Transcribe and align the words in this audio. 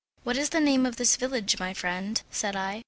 "What 0.23 0.35
is 0.35 0.49
the 0.49 0.59
name 0.59 0.87
of 0.87 0.95
this 0.95 1.15
village, 1.15 1.59
my 1.59 1.75
friend?" 1.75 2.19
said 2.31 2.55
I. 2.55 2.79